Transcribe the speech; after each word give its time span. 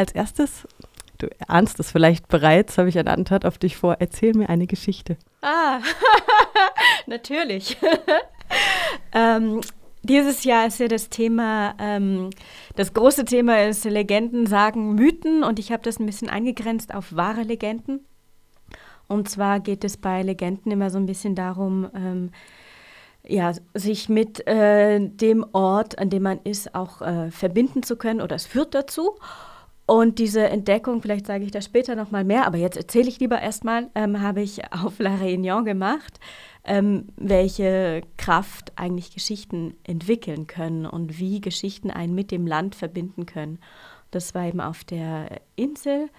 als 0.00 0.12
erstes, 0.12 0.66
du 1.18 1.28
ahnst 1.46 1.78
es 1.78 1.92
vielleicht 1.92 2.28
bereits, 2.28 2.78
habe 2.78 2.88
ich 2.88 2.98
einen 2.98 3.08
Antrag 3.08 3.44
auf 3.44 3.58
dich 3.58 3.76
vor. 3.76 3.96
Erzähl 4.00 4.34
mir 4.34 4.48
eine 4.48 4.66
Geschichte. 4.66 5.16
Ah, 5.42 5.80
natürlich. 7.06 7.76
ähm, 9.12 9.60
dieses 10.02 10.44
Jahr 10.44 10.66
ist 10.66 10.80
ja 10.80 10.88
das 10.88 11.10
Thema, 11.10 11.74
ähm, 11.78 12.30
das 12.74 12.94
große 12.94 13.26
Thema 13.26 13.62
ist 13.66 13.84
Legenden, 13.84 14.46
Sagen, 14.46 14.94
Mythen 14.94 15.44
und 15.44 15.58
ich 15.58 15.72
habe 15.72 15.82
das 15.82 16.00
ein 16.00 16.06
bisschen 16.06 16.30
eingegrenzt 16.30 16.94
auf 16.94 17.14
wahre 17.14 17.42
Legenden. 17.42 18.06
Und 19.08 19.28
zwar 19.28 19.60
geht 19.60 19.84
es 19.84 19.96
bei 19.96 20.22
Legenden 20.22 20.72
immer 20.72 20.88
so 20.88 20.98
ein 20.98 21.06
bisschen 21.06 21.34
darum, 21.34 21.90
ähm, 21.94 22.30
ja, 23.26 23.52
sich 23.74 24.08
mit 24.08 24.46
äh, 24.46 25.00
dem 25.00 25.44
Ort, 25.52 25.98
an 25.98 26.08
dem 26.08 26.22
man 26.22 26.40
ist, 26.44 26.74
auch 26.74 27.02
äh, 27.02 27.30
verbinden 27.30 27.82
zu 27.82 27.96
können 27.96 28.20
oder 28.22 28.36
es 28.36 28.46
führt 28.46 28.74
dazu. 28.74 29.18
Und 29.90 30.20
diese 30.20 30.48
Entdeckung, 30.48 31.02
vielleicht 31.02 31.26
sage 31.26 31.42
ich 31.42 31.50
da 31.50 31.60
später 31.60 31.96
nochmal 31.96 32.22
mehr, 32.22 32.46
aber 32.46 32.58
jetzt 32.58 32.76
erzähle 32.76 33.08
ich 33.08 33.18
lieber 33.18 33.40
erstmal, 33.40 33.90
ähm, 33.96 34.20
habe 34.20 34.40
ich 34.40 34.60
auf 34.72 34.98
La 35.00 35.16
Réunion 35.16 35.64
gemacht 35.64 36.20
ähm, 36.64 37.08
welche 37.16 38.02
Kraft 38.16 38.72
eigentlich 38.76 39.12
Geschichten 39.12 39.74
entwickeln 39.84 40.46
können 40.46 40.86
und 40.86 41.18
wie 41.18 41.40
Geschichten 41.40 41.90
einen 41.90 42.14
mit 42.14 42.30
dem 42.30 42.46
Land 42.46 42.74
verbinden 42.74 43.26
können. 43.26 43.58
Das 44.10 44.34
war 44.34 44.46
eben 44.46 44.60
auf 44.60 44.84
der 44.84 45.40
Insel, 45.56 46.10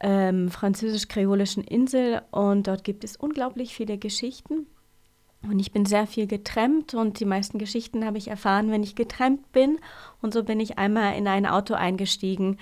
ähm, 0.00 0.48
französisch-kreolischen 0.48 1.64
Insel, 1.64 2.22
und 2.30 2.66
dort 2.66 2.84
gibt 2.84 3.04
es 3.04 3.16
unglaublich 3.16 3.74
viele 3.74 3.98
Geschichten. 3.98 4.66
Und 5.58 5.62
ich 5.62 5.72
bin 5.72 5.86
sehr 5.86 6.06
viel 6.06 6.28
getrennt 6.28 6.94
und 6.94 7.18
die 7.18 7.24
meisten 7.24 7.58
Geschichten 7.58 8.04
habe 8.04 8.16
ich 8.16 8.28
erfahren, 8.28 8.70
wenn 8.70 8.84
ich 8.84 8.94
getrennt 8.94 9.50
bin. 9.50 9.80
Und 10.22 10.32
so 10.32 10.44
bin 10.44 10.60
ich 10.60 10.78
einmal 10.78 11.16
in 11.16 11.26
ein 11.26 11.46
Auto 11.46 11.74
eingestiegen 11.74 12.58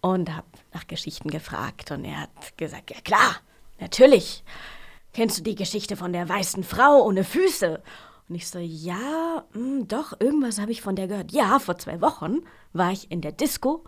und 0.00 0.32
habe 0.32 0.46
nach 0.72 0.86
Geschichten 0.86 1.28
gefragt. 1.28 1.90
Und 1.90 2.04
er 2.04 2.20
hat 2.20 2.56
gesagt, 2.56 2.92
ja 2.92 3.00
klar, 3.00 3.40
natürlich. 3.80 4.44
Kennst 5.12 5.38
du 5.38 5.42
die 5.42 5.56
Geschichte 5.56 5.96
von 5.96 6.12
der 6.12 6.28
weißen 6.28 6.62
Frau 6.62 7.04
ohne 7.04 7.24
Füße? 7.24 7.82
Und 8.28 8.34
ich 8.36 8.46
so, 8.46 8.60
ja, 8.60 9.44
mh, 9.52 9.60
hm, 9.60 9.88
doch, 9.88 10.12
irgendwas 10.20 10.60
habe 10.60 10.70
ich 10.70 10.82
von 10.82 10.94
der 10.94 11.08
gehört. 11.08 11.32
Ja, 11.32 11.58
vor 11.58 11.78
zwei 11.78 12.00
Wochen 12.00 12.44
war 12.72 12.92
ich 12.92 13.10
in 13.10 13.22
der 13.22 13.32
Disco 13.32 13.82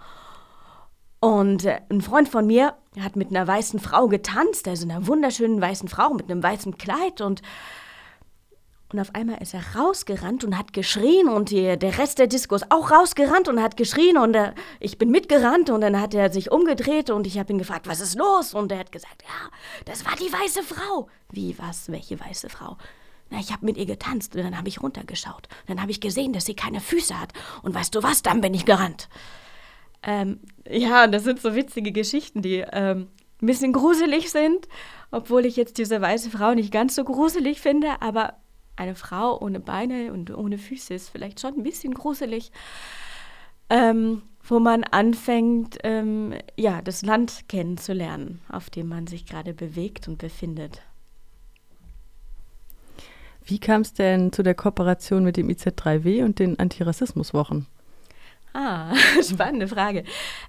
und 1.21 1.65
äh, 1.65 1.81
ein 1.91 2.01
Freund 2.01 2.29
von 2.29 2.45
mir 2.45 2.75
hat 2.99 3.15
mit 3.15 3.31
einer 3.31 3.47
weißen 3.47 3.79
Frau 3.79 4.09
getanzt, 4.09 4.67
also 4.67 4.85
einer 4.85 5.07
wunderschönen 5.07 5.61
weißen 5.61 5.89
Frau 5.89 6.13
mit 6.13 6.29
einem 6.29 6.43
weißen 6.43 6.77
Kleid 6.77 7.21
und 7.21 7.43
und 8.91 9.01
auf 9.01 9.15
einmal 9.15 9.43
ist 9.43 9.53
er 9.53 9.63
rausgerannt 9.77 10.45
und 10.45 10.57
hat 10.57 10.73
geschrien 10.73 11.29
und 11.29 11.51
die, 11.51 11.79
der 11.79 11.99
Rest 11.99 12.19
der 12.19 12.27
Disco 12.27 12.57
auch 12.71 12.91
rausgerannt 12.91 13.49
und 13.49 13.63
hat 13.63 13.77
geschrien 13.77 14.17
und 14.17 14.35
äh, 14.35 14.53
ich 14.81 14.97
bin 14.97 15.11
mitgerannt 15.11 15.69
und 15.69 15.83
dann 15.83 16.01
hat 16.01 16.15
er 16.15 16.33
sich 16.33 16.51
umgedreht 16.51 17.11
und 17.11 17.27
ich 17.27 17.39
habe 17.39 17.53
ihn 17.53 17.59
gefragt, 17.59 17.87
was 17.87 18.01
ist 18.01 18.17
los? 18.17 18.55
Und 18.55 18.73
er 18.73 18.79
hat 18.79 18.91
gesagt, 18.93 19.23
ja, 19.25 19.51
das 19.85 20.07
war 20.07 20.17
die 20.17 20.33
weiße 20.33 20.63
Frau. 20.63 21.09
Wie, 21.31 21.55
was? 21.59 21.91
Welche 21.91 22.19
weiße 22.19 22.49
Frau? 22.49 22.79
Na, 23.31 23.39
ich 23.41 23.53
habe 23.53 23.67
mit 23.67 23.77
ihr 23.77 23.85
getanzt 23.85 24.35
und 24.35 24.43
dann 24.43 24.57
habe 24.57 24.69
ich 24.69 24.83
runtergeschaut. 24.83 25.49
Dann 25.67 25.83
habe 25.83 25.91
ich 25.91 26.01
gesehen, 26.01 26.33
dass 26.33 26.47
sie 26.47 26.55
keine 26.55 26.81
Füße 26.81 27.21
hat. 27.21 27.35
Und 27.63 27.75
weißt 27.75 27.95
du 27.95 28.03
was, 28.03 28.23
dann 28.23 28.41
bin 28.41 28.55
ich 28.55 28.65
gerannt. 28.65 29.11
Ähm, 30.03 30.41
ja, 30.67 31.07
das 31.07 31.25
sind 31.25 31.43
so 31.43 31.55
witzige 31.55 31.93
Geschichten, 31.93 32.41
die 32.41 32.65
ähm, 32.73 33.09
ein 33.43 33.47
bisschen 33.47 33.75
gruselig 33.75 34.31
sind, 34.31 34.67
obwohl 35.11 35.45
ich 35.45 35.57
jetzt 35.57 35.77
diese 35.77 36.01
weiße 36.01 36.31
Frau 36.31 36.55
nicht 36.55 36.73
ganz 36.73 36.95
so 36.95 37.05
gruselig 37.05 37.61
finde, 37.61 38.01
aber 38.01 38.35
eine 38.79 38.95
Frau 38.95 39.41
ohne 39.41 39.61
Beine 39.61 40.13
und 40.13 40.35
ohne 40.37 40.59
Füße 40.59 40.95
ist 40.95 41.09
vielleicht 41.09 41.41
schon 41.41 41.55
ein 41.55 41.63
bisschen 41.63 41.95
gruselig, 41.95 42.53
ähm, 43.71 44.23
wo 44.43 44.61
man 44.61 44.85
anfängt, 44.85 45.79
ähm, 45.85 46.35
ja, 46.57 46.81
das 46.83 47.03
Land 47.03 47.49
kennenzulernen, 47.49 48.41
auf 48.49 48.71
dem 48.71 48.89
man 48.89 49.07
sich 49.07 49.27
gerade 49.27 49.53
bewegt 49.53 50.09
und 50.09 50.19
befindet. 50.19 50.83
Wie 53.45 53.59
kam 53.59 53.81
es 53.81 53.95
denn 53.95 54.33
zu 54.33 54.43
der 54.43 54.55
Kooperation 54.55 55.25
mit 55.25 55.37
dem 55.37 55.49
IZ3W 55.49 56.25
und 56.25 56.39
den 56.39 56.59
Antirassismuswochen? 56.59 57.67
Ah, 58.53 58.95
spannende 59.23 59.69
Frage. 59.69 60.05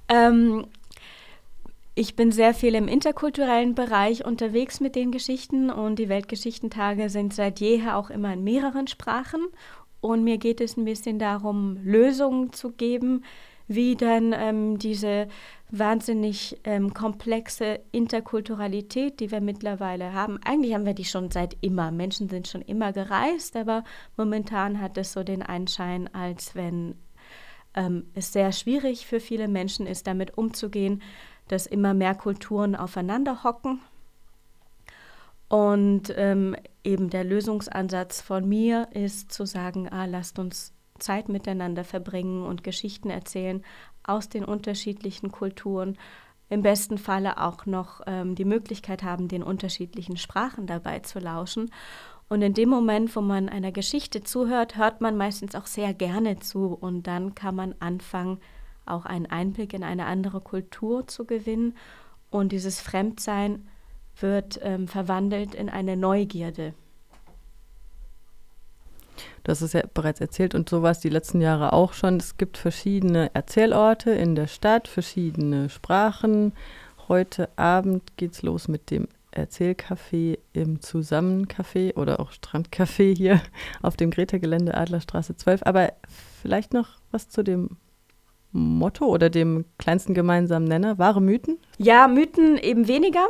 Ähm, 0.07 0.67
ich 1.95 2.15
bin 2.15 2.31
sehr 2.31 2.53
viel 2.53 2.75
im 2.75 2.87
interkulturellen 2.87 3.75
Bereich 3.75 4.25
unterwegs 4.25 4.79
mit 4.79 4.95
den 4.95 5.11
Geschichten 5.11 5.69
und 5.69 5.97
die 5.97 6.09
Weltgeschichtentage 6.09 7.09
sind 7.09 7.33
seit 7.33 7.59
jeher 7.59 7.97
auch 7.97 8.09
immer 8.09 8.33
in 8.33 8.43
mehreren 8.43 8.87
Sprachen. 8.87 9.47
Und 10.01 10.23
mir 10.23 10.37
geht 10.37 10.61
es 10.61 10.77
ein 10.77 10.85
bisschen 10.85 11.19
darum, 11.19 11.77
Lösungen 11.83 12.53
zu 12.53 12.71
geben, 12.71 13.23
wie 13.67 13.95
dann 13.95 14.33
ähm, 14.33 14.79
diese 14.79 15.27
wahnsinnig 15.69 16.59
ähm, 16.63 16.93
komplexe 16.93 17.79
Interkulturalität, 17.91 19.19
die 19.19 19.29
wir 19.31 19.41
mittlerweile 19.41 20.13
haben. 20.13 20.39
Eigentlich 20.43 20.73
haben 20.73 20.85
wir 20.85 20.95
die 20.95 21.05
schon 21.05 21.29
seit 21.29 21.55
immer. 21.61 21.91
Menschen 21.91 22.29
sind 22.29 22.47
schon 22.47 22.61
immer 22.61 22.93
gereist, 22.93 23.55
aber 23.55 23.83
momentan 24.17 24.81
hat 24.81 24.97
es 24.97 25.13
so 25.13 25.23
den 25.23 25.43
Einschein, 25.43 26.11
als 26.13 26.55
wenn 26.55 26.95
ähm, 27.75 28.05
es 28.15 28.33
sehr 28.33 28.51
schwierig 28.51 29.05
für 29.05 29.19
viele 29.19 29.47
Menschen 29.47 29.85
ist, 29.85 30.07
damit 30.07 30.35
umzugehen, 30.37 31.03
dass 31.49 31.65
immer 31.65 31.93
mehr 31.93 32.15
Kulturen 32.15 32.75
aufeinander 32.75 33.43
hocken. 33.43 33.81
Und 35.49 36.13
ähm, 36.15 36.55
eben 36.83 37.09
der 37.09 37.23
Lösungsansatz 37.23 38.21
von 38.21 38.47
mir 38.47 38.87
ist 38.93 39.31
zu 39.31 39.45
sagen, 39.45 39.89
ah, 39.89 40.05
lasst 40.05 40.39
uns 40.39 40.73
Zeit 40.99 41.27
miteinander 41.27 41.83
verbringen 41.83 42.45
und 42.45 42.63
Geschichten 42.63 43.09
erzählen 43.09 43.63
aus 44.03 44.29
den 44.29 44.45
unterschiedlichen 44.45 45.31
Kulturen. 45.31 45.97
Im 46.49 46.61
besten 46.61 46.97
Falle 46.97 47.41
auch 47.41 47.65
noch 47.65 48.01
ähm, 48.05 48.35
die 48.35 48.45
Möglichkeit 48.45 49.03
haben, 49.03 49.27
den 49.27 49.43
unterschiedlichen 49.43 50.17
Sprachen 50.17 50.67
dabei 50.67 50.99
zu 50.99 51.19
lauschen. 51.19 51.71
Und 52.27 52.43
in 52.43 52.53
dem 52.53 52.69
Moment, 52.69 53.15
wo 53.15 53.21
man 53.21 53.49
einer 53.49 53.71
Geschichte 53.71 54.21
zuhört, 54.23 54.77
hört 54.77 55.01
man 55.01 55.17
meistens 55.17 55.55
auch 55.55 55.65
sehr 55.65 55.93
gerne 55.95 56.39
zu. 56.39 56.77
Und 56.79 57.07
dann 57.07 57.33
kann 57.33 57.55
man 57.55 57.73
anfangen, 57.79 58.39
auch 58.89 59.05
einen 59.05 59.25
Einblick 59.25 59.73
in 59.73 59.83
eine 59.83 60.05
andere 60.05 60.41
Kultur 60.41 61.07
zu 61.07 61.25
gewinnen. 61.25 61.75
Und 62.29 62.51
dieses 62.51 62.81
Fremdsein 62.81 63.67
wird 64.19 64.59
ähm, 64.63 64.87
verwandelt 64.87 65.55
in 65.55 65.69
eine 65.69 65.97
Neugierde. 65.97 66.73
Hast 69.49 69.61
es 69.61 69.73
ja 69.73 69.81
bereits 69.95 70.21
erzählt 70.21 70.53
und 70.53 70.69
so 70.69 70.83
war 70.83 70.91
es 70.91 70.99
die 70.99 71.09
letzten 71.09 71.41
Jahre 71.41 71.73
auch 71.73 71.93
schon. 71.93 72.17
Es 72.17 72.37
gibt 72.37 72.55
verschiedene 72.55 73.33
Erzählorte 73.33 74.11
in 74.11 74.35
der 74.35 74.45
Stadt, 74.45 74.87
verschiedene 74.87 75.69
Sprachen. 75.69 76.53
Heute 77.07 77.49
Abend 77.55 78.15
geht 78.15 78.33
es 78.33 78.43
los 78.43 78.67
mit 78.67 78.91
dem 78.91 79.07
Erzählcafé 79.31 80.37
im 80.53 80.81
Zusammencafé 80.81 81.95
oder 81.95 82.19
auch 82.19 82.31
Strandcafé 82.31 83.15
hier 83.15 83.41
auf 83.81 83.97
dem 83.97 84.11
Greta-Gelände 84.11 84.75
Adlerstraße 84.75 85.35
12. 85.35 85.61
Aber 85.63 85.93
vielleicht 86.43 86.73
noch 86.73 86.89
was 87.11 87.29
zu 87.29 87.41
dem 87.41 87.77
Motto 88.51 89.05
oder 89.05 89.29
dem 89.29 89.65
kleinsten 89.77 90.13
gemeinsamen 90.13 90.67
Nenner? 90.67 90.97
Wahre 90.97 91.21
Mythen? 91.21 91.59
Ja, 91.77 92.07
Mythen 92.07 92.57
eben 92.57 92.87
weniger 92.87 93.27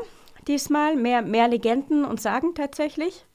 diesmal, 0.47 0.95
mehr, 0.95 1.21
mehr 1.21 1.47
Legenden 1.47 2.05
und 2.05 2.21
Sagen 2.21 2.55
tatsächlich, 2.55 3.25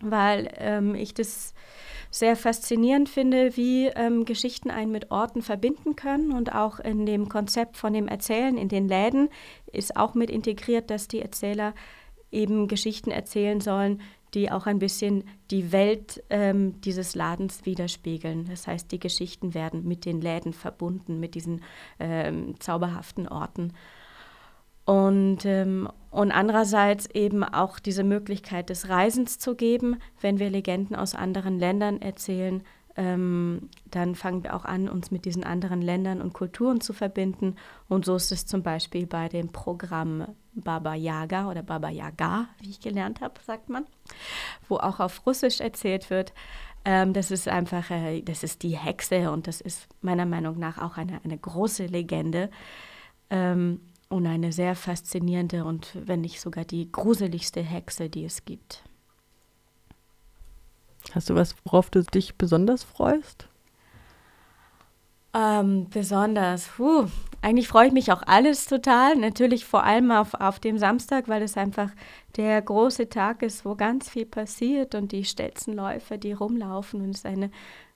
weil 0.00 0.50
ähm, 0.58 0.94
ich 0.94 1.14
das 1.14 1.54
sehr 2.10 2.36
faszinierend 2.36 3.08
finde, 3.08 3.56
wie 3.56 3.86
ähm, 3.88 4.24
Geschichten 4.24 4.70
einen 4.70 4.92
mit 4.92 5.10
Orten 5.10 5.42
verbinden 5.42 5.96
können 5.96 6.32
und 6.32 6.54
auch 6.54 6.78
in 6.78 7.04
dem 7.04 7.28
Konzept 7.28 7.76
von 7.76 7.92
dem 7.92 8.08
Erzählen 8.08 8.56
in 8.56 8.68
den 8.68 8.88
Läden 8.88 9.28
ist 9.72 9.96
auch 9.96 10.14
mit 10.14 10.30
integriert, 10.30 10.90
dass 10.90 11.08
die 11.08 11.20
Erzähler 11.20 11.74
eben 12.30 12.68
Geschichten 12.68 13.10
erzählen 13.10 13.60
sollen, 13.60 14.00
die 14.34 14.50
auch 14.50 14.66
ein 14.66 14.78
bisschen 14.78 15.24
die 15.50 15.72
Welt 15.72 16.22
ähm, 16.30 16.80
dieses 16.80 17.14
Ladens 17.14 17.64
widerspiegeln. 17.64 18.46
Das 18.46 18.66
heißt, 18.66 18.90
die 18.92 19.00
Geschichten 19.00 19.54
werden 19.54 19.86
mit 19.86 20.04
den 20.04 20.20
Läden 20.20 20.52
verbunden, 20.52 21.20
mit 21.20 21.34
diesen 21.34 21.62
ähm, 21.98 22.58
zauberhaften 22.60 23.28
Orten. 23.28 23.72
Und, 24.84 25.44
ähm, 25.44 25.88
und 26.10 26.30
andererseits 26.30 27.06
eben 27.06 27.42
auch 27.42 27.80
diese 27.80 28.04
Möglichkeit 28.04 28.70
des 28.70 28.88
Reisens 28.88 29.38
zu 29.38 29.56
geben, 29.56 29.96
wenn 30.20 30.38
wir 30.38 30.48
Legenden 30.48 30.94
aus 30.94 31.14
anderen 31.14 31.58
Ländern 31.58 32.00
erzählen, 32.00 32.62
ähm, 32.96 33.68
dann 33.90 34.14
fangen 34.14 34.42
wir 34.42 34.54
auch 34.54 34.64
an, 34.64 34.88
uns 34.88 35.10
mit 35.10 35.24
diesen 35.24 35.44
anderen 35.44 35.82
Ländern 35.82 36.22
und 36.22 36.32
Kulturen 36.32 36.80
zu 36.80 36.92
verbinden. 36.92 37.56
Und 37.88 38.04
so 38.04 38.16
ist 38.16 38.32
es 38.32 38.46
zum 38.46 38.62
Beispiel 38.62 39.06
bei 39.06 39.28
dem 39.28 39.52
Programm 39.52 40.26
Baba 40.54 40.94
Yaga 40.94 41.50
oder 41.50 41.62
Baba 41.62 41.90
Yaga, 41.90 42.48
wie 42.60 42.70
ich 42.70 42.80
gelernt 42.80 43.20
habe, 43.20 43.34
sagt 43.46 43.68
man, 43.68 43.84
wo 44.68 44.76
auch 44.76 45.00
auf 45.00 45.26
Russisch 45.26 45.60
erzählt 45.60 46.08
wird. 46.08 46.32
Ähm, 46.86 47.12
das 47.12 47.30
ist 47.30 47.48
einfach, 47.48 47.90
äh, 47.90 48.22
das 48.22 48.42
ist 48.42 48.62
die 48.62 48.76
Hexe 48.76 49.30
und 49.30 49.46
das 49.46 49.60
ist 49.60 49.88
meiner 50.00 50.24
Meinung 50.24 50.58
nach 50.58 50.78
auch 50.78 50.96
eine, 50.96 51.20
eine 51.22 51.36
große 51.36 51.86
Legende. 51.86 52.50
Ähm, 53.28 53.80
und 54.08 54.26
eine 54.26 54.52
sehr 54.52 54.76
faszinierende 54.76 55.64
und 55.64 55.90
wenn 55.94 56.20
nicht 56.20 56.40
sogar 56.40 56.64
die 56.64 56.90
gruseligste 56.92 57.60
Hexe, 57.60 58.08
die 58.08 58.24
es 58.24 58.44
gibt. 58.44 58.84
Hast 61.12 61.30
du 61.30 61.34
was, 61.34 61.54
worauf 61.64 61.90
du 61.90 62.02
dich 62.02 62.36
besonders 62.36 62.84
freust? 62.84 63.48
Ähm, 65.36 65.88
besonders, 65.90 66.66
puh. 66.66 67.08
eigentlich 67.42 67.68
freue 67.68 67.88
ich 67.88 67.92
mich 67.92 68.10
auch 68.10 68.22
alles 68.26 68.64
total. 68.64 69.16
Natürlich 69.16 69.66
vor 69.66 69.84
allem 69.84 70.10
auf, 70.10 70.32
auf 70.32 70.58
dem 70.60 70.78
Samstag, 70.78 71.28
weil 71.28 71.42
es 71.42 71.58
einfach 71.58 71.90
der 72.36 72.62
große 72.62 73.10
Tag 73.10 73.42
ist, 73.42 73.66
wo 73.66 73.74
ganz 73.74 74.08
viel 74.08 74.24
passiert 74.24 74.94
und 74.94 75.12
die 75.12 75.24
Stelzenläufer, 75.24 76.16
die 76.16 76.32
rumlaufen 76.32 77.02
und 77.02 77.10
es 77.10 77.18
ist 77.18 77.26
eine 77.26 77.50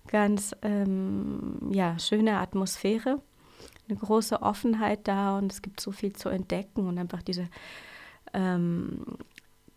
ganz 0.08 0.54
ähm, 0.60 1.70
ja, 1.72 1.98
schöne 1.98 2.38
Atmosphäre, 2.38 3.22
eine 3.88 3.98
große 3.98 4.42
Offenheit 4.42 5.08
da 5.08 5.38
und 5.38 5.50
es 5.50 5.62
gibt 5.62 5.80
so 5.80 5.92
viel 5.92 6.12
zu 6.12 6.28
entdecken 6.28 6.86
und 6.86 6.98
einfach 6.98 7.22
diese 7.22 7.48
ähm, 8.34 9.04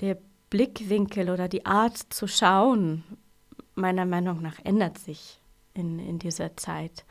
der 0.02 0.18
Blickwinkel 0.50 1.30
oder 1.30 1.48
die 1.48 1.66
Art 1.66 1.98
zu 1.98 2.28
schauen, 2.28 3.04
meiner 3.76 4.06
Meinung 4.06 4.42
nach, 4.42 4.60
ändert 4.64 4.98
sich 4.98 5.40
in, 5.74 6.00
in 6.00 6.20
dieser 6.20 6.56
Zeit. 6.58 7.06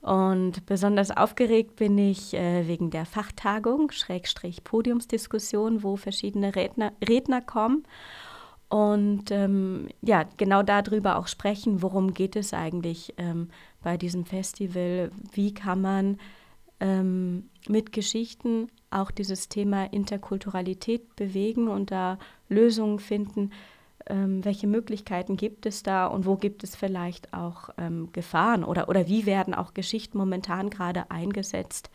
Und 0.00 0.64
besonders 0.66 1.10
aufgeregt 1.10 1.76
bin 1.76 1.98
ich 1.98 2.34
äh, 2.34 2.68
wegen 2.68 2.90
der 2.90 3.04
Fachtagung, 3.04 3.90
Schrägstrich 3.90 4.62
Podiumsdiskussion, 4.62 5.82
wo 5.82 5.96
verschiedene 5.96 6.54
Redner, 6.54 6.92
Redner 7.06 7.40
kommen 7.40 7.84
und 8.68 9.30
ähm, 9.30 9.88
ja, 10.02 10.24
genau 10.36 10.62
darüber 10.62 11.16
auch 11.18 11.26
sprechen, 11.26 11.82
worum 11.82 12.12
geht 12.12 12.36
es 12.36 12.52
eigentlich 12.52 13.14
ähm, 13.16 13.48
bei 13.82 13.96
diesem 13.96 14.26
Festival, 14.26 15.10
wie 15.32 15.54
kann 15.54 15.80
man 15.80 16.18
ähm, 16.80 17.48
mit 17.66 17.92
Geschichten 17.92 18.68
auch 18.90 19.10
dieses 19.10 19.48
Thema 19.48 19.84
Interkulturalität 19.92 21.16
bewegen 21.16 21.68
und 21.68 21.90
da 21.90 22.18
Lösungen 22.48 22.98
finden, 22.98 23.50
ähm, 24.06 24.44
welche 24.44 24.66
Möglichkeiten 24.66 25.36
gibt 25.36 25.66
es 25.66 25.82
da 25.82 26.06
und 26.06 26.26
wo 26.26 26.36
gibt 26.36 26.64
es 26.64 26.76
vielleicht 26.76 27.34
auch 27.34 27.70
ähm, 27.78 28.10
Gefahren 28.12 28.64
oder, 28.64 28.88
oder 28.88 29.06
wie 29.06 29.26
werden 29.26 29.54
auch 29.54 29.74
Geschichten 29.74 30.18
momentan 30.18 30.70
gerade 30.70 31.10
eingesetzt, 31.10 31.90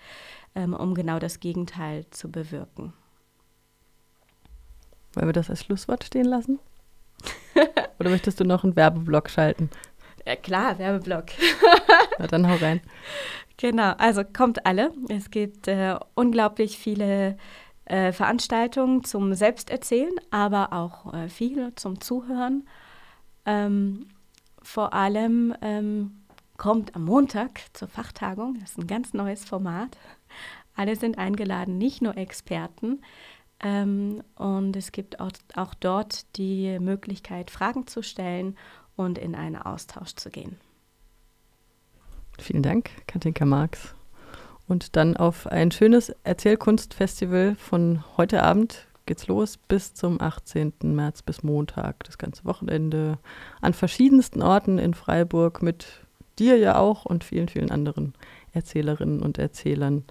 ähm, 0.56 0.74
um 0.74 0.94
genau 0.94 1.20
das 1.20 1.40
Gegenteil 1.40 2.06
zu 2.12 2.32
bewirken. 2.32 2.94
Wollen 5.14 5.28
wir 5.28 5.34
das 5.34 5.50
als 5.50 5.64
Schlusswort 5.64 6.04
stehen 6.04 6.26
lassen? 6.26 6.60
oder 8.00 8.10
möchtest 8.10 8.40
du 8.40 8.46
noch 8.46 8.64
einen 8.64 8.76
Werbeblock 8.76 9.30
schalten? 9.30 9.70
Ja, 10.26 10.36
klar, 10.36 10.80
Werbeblock. 10.80 11.26
Na, 12.20 12.28
dann 12.28 12.50
hau 12.50 12.56
rein. 12.56 12.82
Genau, 13.58 13.94
also 13.98 14.24
kommt 14.24 14.66
alle. 14.66 14.92
Es 15.10 15.30
gibt 15.30 15.68
äh, 15.68 15.96
unglaublich 16.16 16.78
viele 16.78 17.38
äh, 17.86 18.12
Veranstaltungen 18.12 19.04
zum 19.04 19.34
Selbsterzählen, 19.34 20.14
aber 20.32 20.74
auch 20.74 21.14
äh, 21.14 21.30
viele 21.30 21.76
zum 21.76 22.00
Zuhören. 22.02 22.68
Ähm, 23.46 24.08
vor 24.62 24.94
allem 24.94 25.54
ähm, 25.62 26.24
kommt 26.58 26.96
am 26.96 27.06
Montag 27.06 27.62
zur 27.74 27.88
Fachtagung, 27.88 28.58
das 28.60 28.72
ist 28.72 28.78
ein 28.78 28.88
ganz 28.88 29.14
neues 29.14 29.44
Format. 29.44 29.98
Alle 30.76 30.96
sind 30.96 31.18
eingeladen, 31.18 31.78
nicht 31.78 32.02
nur 32.02 32.18
Experten. 32.18 33.02
Ähm, 33.60 34.24
und 34.36 34.76
es 34.76 34.92
gibt 34.92 35.20
auch, 35.20 35.32
auch 35.56 35.74
dort 35.74 36.38
die 36.38 36.80
Möglichkeit, 36.80 37.52
Fragen 37.52 37.88
zu 37.88 38.02
stellen 38.02 38.58
und 38.96 39.18
in 39.18 39.36
einen 39.36 39.58
Austausch 39.58 40.16
zu 40.16 40.30
gehen. 40.30 40.58
Vielen 42.40 42.64
Dank, 42.64 42.90
Katinka 43.08 43.46
Marx. 43.46 43.96
Und 44.68 44.95
dann 44.95 45.18
auf 45.18 45.48
ein 45.48 45.71
schönes 45.71 46.15
Erzählkunstfestival 46.24 47.56
von 47.56 48.04
heute 48.18 48.44
Abend 48.44 48.88
geht's 49.06 49.27
los 49.27 49.57
bis 49.57 49.94
zum 49.94 50.21
18. 50.21 50.74
März 50.81 51.21
bis 51.21 51.44
Montag, 51.44 52.04
das 52.06 52.18
ganze 52.18 52.45
Wochenende 52.45 53.19
an 53.62 53.74
verschiedensten 53.74 54.42
Orten 54.42 54.77
in 54.77 54.94
Freiburg 54.94 55.62
mit 55.62 55.88
dir 56.39 56.57
ja 56.57 56.77
auch 56.77 57.06
und 57.06 57.24
vielen, 57.24 57.50
vielen 57.50 57.69
anderen 57.69 58.13
Erzählerinnen 58.54 59.21
und 59.21 59.38
Erzählern. 59.38 60.01